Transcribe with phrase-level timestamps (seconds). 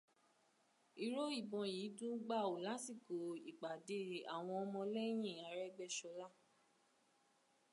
[1.05, 3.15] Ìró ìbọn yìí dún gbàù lásìkò
[3.51, 3.99] ìpàdé
[4.35, 6.27] àwọ ọmọlẹ́yìn Arẹ́gbẹ́ṣọlá